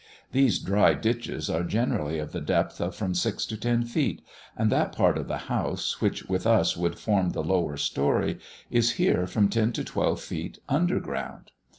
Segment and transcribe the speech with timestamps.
[0.31, 4.23] These dry ditches are generally of the depth of from six to ten feet,
[4.57, 8.39] and that part of the house, which with us would form the lower story,
[8.71, 11.51] is here from ten to twelve feet under ground.